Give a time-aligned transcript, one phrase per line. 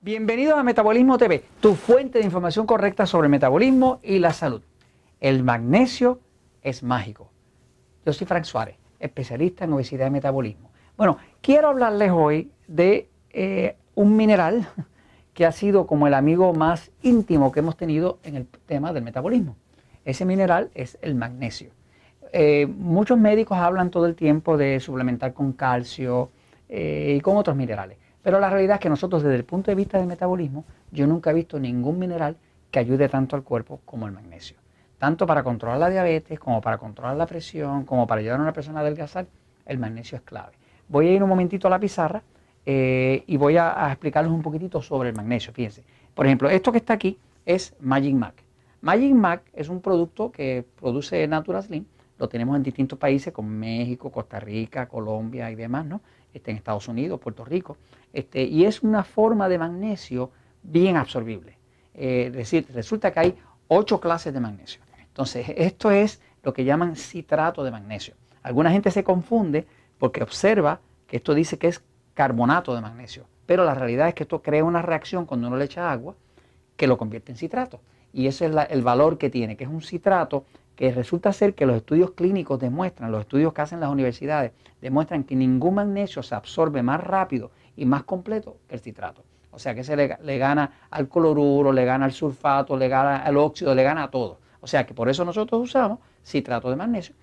[0.00, 4.62] Bienvenidos a Metabolismo TV, tu fuente de información correcta sobre el metabolismo y la salud.
[5.18, 6.20] El magnesio
[6.62, 7.32] es mágico.
[8.06, 10.70] Yo soy Frank Suárez, especialista en obesidad y metabolismo.
[10.96, 14.68] Bueno, quiero hablarles hoy de eh, un mineral
[15.34, 19.02] que ha sido como el amigo más íntimo que hemos tenido en el tema del
[19.02, 19.56] metabolismo.
[20.04, 21.70] Ese mineral es el magnesio.
[22.32, 26.30] Eh, muchos médicos hablan todo el tiempo de suplementar con calcio
[26.68, 27.98] eh, y con otros minerales.
[28.28, 31.30] Pero la realidad es que nosotros desde el punto de vista del metabolismo, yo nunca
[31.30, 32.36] he visto ningún mineral
[32.70, 34.58] que ayude tanto al cuerpo como el magnesio.
[34.98, 38.52] Tanto para controlar la diabetes, como para controlar la presión, como para ayudar a una
[38.52, 39.26] persona a adelgazar,
[39.64, 40.52] el magnesio es clave.
[40.88, 42.22] Voy a ir un momentito a la pizarra
[42.66, 45.54] eh, y voy a, explicarles un poquitito sobre el magnesio.
[45.54, 45.82] Fíjense,
[46.14, 48.34] por ejemplo, esto que está aquí es Magic Mac.
[48.82, 51.86] Magic Mac es un producto que produce Natural Slim,
[52.18, 56.00] lo tenemos en distintos países como México, Costa Rica, Colombia y demás, ¿no?
[56.32, 57.76] Este, en Estados Unidos, Puerto Rico,
[58.12, 60.30] este, y es una forma de magnesio
[60.62, 61.56] bien absorbible.
[61.94, 64.80] Eh, es decir, resulta que hay ocho clases de magnesio.
[65.00, 68.14] Entonces, esto es lo que llaman citrato de magnesio.
[68.42, 69.66] Alguna gente se confunde
[69.98, 71.82] porque observa que esto dice que es
[72.14, 75.64] carbonato de magnesio, pero la realidad es que esto crea una reacción cuando uno le
[75.64, 76.14] echa agua
[76.76, 77.80] que lo convierte en citrato.
[78.12, 80.44] Y ese es el valor que tiene, que es un citrato
[80.78, 85.24] que resulta ser que los estudios clínicos demuestran, los estudios que hacen las universidades, demuestran
[85.24, 89.24] que ningún magnesio se absorbe más rápido y más completo que el citrato.
[89.50, 93.36] O sea que se le, gana al cloruro, le gana al sulfato, le gana al
[93.38, 94.38] óxido, le gana a todo.
[94.60, 97.16] O sea que por eso nosotros usamos citrato de magnesio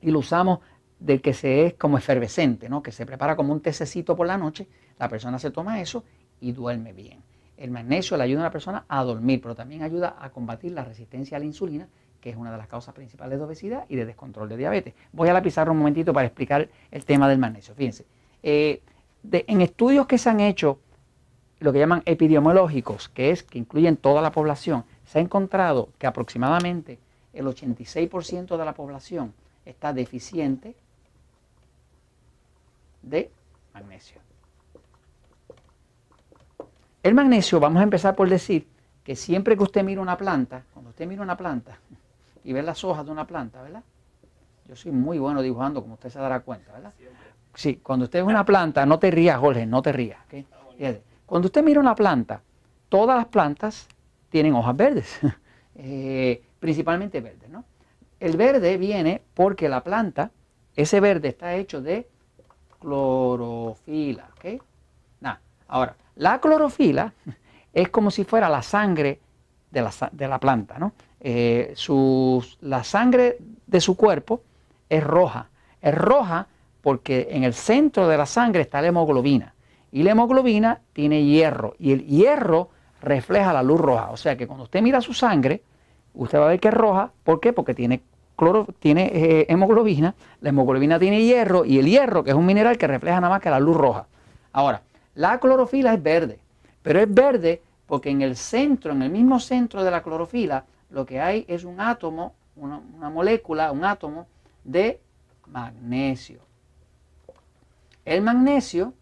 [0.00, 0.58] y lo usamos
[0.98, 2.82] del que se es como efervescente, ¿no?
[2.82, 4.66] que se prepara como un tececito por la noche,
[4.98, 6.02] la persona se toma eso
[6.40, 7.22] y duerme bien.
[7.56, 10.82] El magnesio le ayuda a la persona a dormir, pero también ayuda a combatir la
[10.82, 11.88] resistencia a la insulina
[12.24, 14.94] que es una de las causas principales de obesidad y de descontrol de diabetes.
[15.12, 17.74] Voy a la pizarra un momentito para explicar el tema del magnesio.
[17.74, 18.06] Fíjense,
[18.42, 18.80] eh,
[19.30, 20.78] en estudios que se han hecho,
[21.60, 26.06] lo que llaman epidemiológicos, que es que incluyen toda la población, se ha encontrado que
[26.06, 26.98] aproximadamente
[27.34, 29.34] el 86% de la población
[29.66, 30.74] está deficiente
[33.02, 33.30] de
[33.74, 34.18] magnesio.
[37.02, 38.66] El magnesio, vamos a empezar por decir
[39.04, 41.78] que siempre que usted mira una planta, cuando usted mira una planta,
[42.44, 43.82] y ver las hojas de una planta, ¿verdad?
[44.68, 46.92] Yo soy muy bueno dibujando, como usted se dará cuenta, ¿verdad?
[47.54, 50.18] Sí, cuando usted ve una planta, no te rías, Jorge, no te rías.
[51.26, 52.42] Cuando usted mira una planta,
[52.88, 53.88] todas las plantas
[54.28, 55.20] tienen hojas verdes,
[55.74, 57.64] eh, principalmente verdes, ¿no?
[58.20, 60.30] El verde viene porque la planta,
[60.76, 62.08] ese verde está hecho de
[62.80, 64.62] clorofila, ¿ok?
[65.20, 65.36] Nah,
[65.68, 67.12] ahora, la clorofila
[67.72, 69.20] es como si fuera la sangre
[69.70, 70.92] de la, de la planta, ¿no?
[71.26, 71.74] Eh,
[72.60, 74.42] la sangre de su cuerpo
[74.90, 75.48] es roja.
[75.80, 76.46] Es roja
[76.82, 79.54] porque en el centro de la sangre está la hemoglobina.
[79.90, 81.76] Y la hemoglobina tiene hierro.
[81.78, 82.68] Y el hierro
[83.00, 84.10] refleja la luz roja.
[84.10, 85.62] O sea que cuando usted mira su sangre,
[86.12, 87.10] usted va a ver que es roja.
[87.24, 87.54] ¿Por qué?
[87.54, 88.02] Porque tiene,
[88.36, 90.14] cloro, tiene eh, hemoglobina.
[90.42, 91.64] La hemoglobina tiene hierro.
[91.64, 94.06] Y el hierro, que es un mineral que refleja nada más que la luz roja.
[94.52, 94.82] Ahora,
[95.14, 96.38] la clorofila es verde.
[96.82, 100.64] Pero es verde porque en el centro, en el mismo centro de la clorofila,
[100.94, 104.26] lo que hay es un átomo, una, molécula, un átomo
[104.62, 105.00] de
[105.48, 106.38] magnesio.
[108.04, 108.94] El magnesio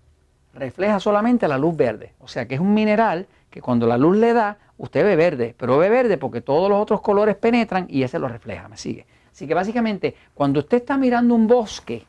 [0.54, 4.16] refleja solamente la luz verde, o sea que es un mineral que cuando la luz
[4.16, 8.02] le da, usted ve verde, pero ve verde porque todos los otros colores penetran y
[8.02, 9.06] ese lo refleja, me sigue.
[9.30, 12.06] Así que básicamente cuando usted está mirando un bosque,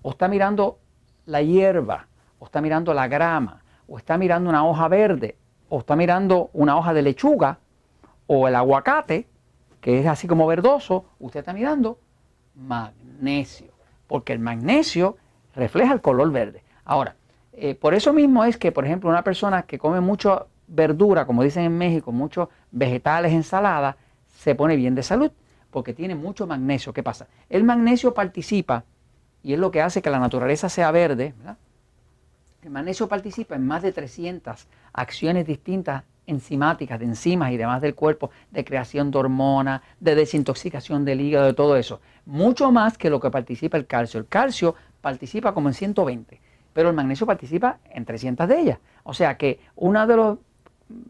[0.00, 0.78] o está mirando
[1.26, 2.06] la hierba,
[2.38, 5.36] o está mirando la grama, o está mirando una hoja verde,
[5.68, 7.58] o está mirando una hoja de lechuga,
[8.26, 9.26] o el aguacate,
[9.80, 11.98] que es así como verdoso, usted está mirando
[12.54, 13.72] magnesio,
[14.06, 15.16] porque el magnesio
[15.54, 16.62] refleja el color verde.
[16.84, 17.16] Ahora,
[17.52, 21.42] eh, por eso mismo es que, por ejemplo, una persona que come mucha verdura, como
[21.42, 23.96] dicen en México, muchos vegetales, ensaladas,
[24.38, 25.30] se pone bien de salud,
[25.70, 26.92] porque tiene mucho magnesio.
[26.92, 27.26] ¿Qué pasa?
[27.48, 28.84] El magnesio participa,
[29.42, 31.34] y es lo que hace que la naturaleza sea verde,
[32.62, 37.94] El magnesio participa en más de 300 acciones distintas enzimáticas, de enzimas y demás del
[37.94, 42.00] cuerpo, de creación de hormonas, de desintoxicación del hígado, de todo eso.
[42.26, 44.20] Mucho más que lo que participa el calcio.
[44.20, 46.40] El calcio participa como en 120,
[46.72, 48.78] pero el magnesio participa en 300 de ellas.
[49.02, 50.38] O sea que uno de los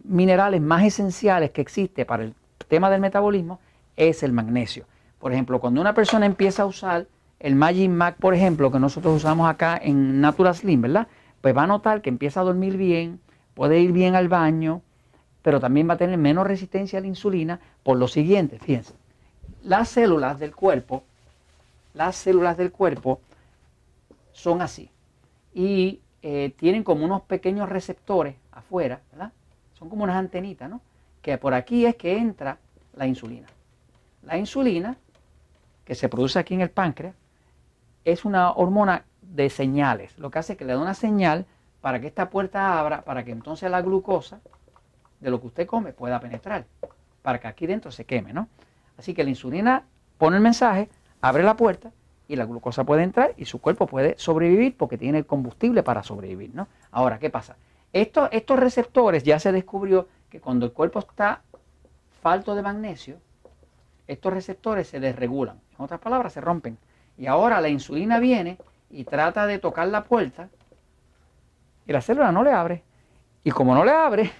[0.05, 2.35] minerales más esenciales que existe para el
[2.69, 3.61] tema del metabolismo
[3.97, 4.87] es el magnesio.
[5.19, 7.07] Por ejemplo, cuando una persona empieza a usar
[7.41, 11.09] el Magic Mac, por ejemplo, que nosotros usamos acá en Natural Slim, ¿verdad?
[11.41, 13.21] Pues va a notar que empieza a dormir bien,
[13.55, 14.83] puede ir bien al baño,
[15.45, 18.95] pero también va a tener menos resistencia a la insulina por lo siguiente, fíjense,
[19.63, 21.05] las células del cuerpo,
[21.93, 23.21] las células del cuerpo
[24.33, 24.91] son así.
[25.53, 29.33] Y eh, tienen como unos pequeños receptores afuera, ¿verdad?
[29.75, 30.81] Son como unas antenitas, ¿no?
[31.21, 32.57] Que por aquí es que entra
[32.97, 33.47] la insulina.
[34.23, 34.97] La insulina,
[35.85, 37.15] que se produce aquí en el páncreas,
[38.07, 40.19] es una hormona de señales.
[40.19, 41.45] Lo que hace es que le da una señal
[41.83, 44.41] para que esta puerta abra, para que entonces la glucosa
[45.25, 46.67] de lo que usted come pueda penetrar,
[47.23, 48.49] para que aquí dentro se queme, ¿no?
[48.99, 49.85] Así que la insulina
[50.19, 50.91] pone el mensaje,
[51.23, 51.93] abre la puerta
[52.29, 56.03] y la glucosa puede entrar y su cuerpo puede sobrevivir porque tiene el combustible para
[56.03, 56.69] sobrevivir, ¿no?
[56.91, 57.57] Ahora, ¿qué pasa?
[57.95, 61.41] Estos, estos receptores ya se descubrió que cuando el cuerpo está
[62.21, 63.17] falto de magnesio,
[64.07, 65.59] estos receptores se desregulan.
[65.79, 66.77] En otras palabras, se rompen.
[67.17, 68.59] Y ahora la insulina viene
[68.91, 70.51] y trata de tocar la puerta
[71.87, 72.83] y la célula no le abre.
[73.43, 74.31] Y como no le abre,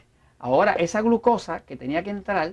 [0.45, 2.53] ahora esa glucosa que tenía que entrar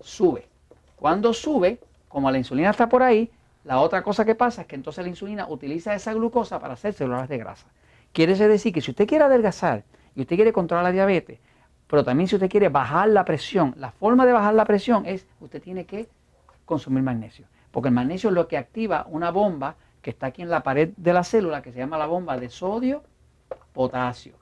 [0.00, 0.46] sube.
[0.94, 3.28] Cuando sube, como la insulina está por ahí,
[3.64, 6.94] la otra cosa que pasa es que entonces la insulina utiliza esa glucosa para hacer
[6.94, 7.66] células de grasa.
[8.12, 9.82] Quiere decir que si usted quiere adelgazar
[10.14, 11.40] y usted quiere controlar la diabetes,
[11.88, 15.26] pero también si usted quiere bajar la presión, la forma de bajar la presión es
[15.40, 16.08] usted tiene que
[16.66, 17.46] consumir magnesio.
[17.72, 20.90] Porque el magnesio es lo que activa una bomba que está aquí en la pared
[20.96, 24.34] de la célula que se llama la bomba de sodio-potasio.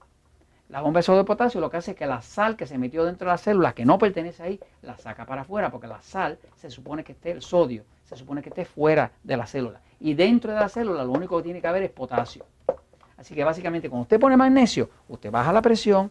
[0.68, 3.26] La bomba de sodio-potasio lo que hace es que la sal que se metió dentro
[3.26, 6.70] de la célula, que no pertenece ahí, la saca para afuera, porque la sal se
[6.70, 9.80] supone que esté, el sodio, se supone que esté fuera de la célula.
[10.00, 12.44] Y dentro de la célula lo único que tiene que haber es potasio.
[13.16, 16.10] Así que básicamente cuando usted pone magnesio, usted baja la presión,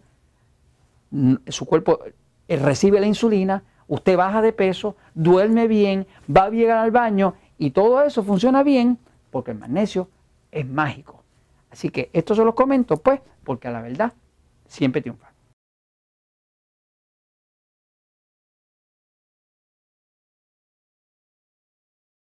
[1.47, 1.99] su cuerpo
[2.47, 7.71] eh, recibe la insulina, usted baja de peso, duerme bien, va bien al baño y
[7.71, 8.97] todo eso funciona bien
[9.31, 10.09] porque el magnesio
[10.51, 11.23] es mágico.
[11.71, 14.13] Así que esto se los comento pues porque a la verdad
[14.67, 15.34] siempre triunfa.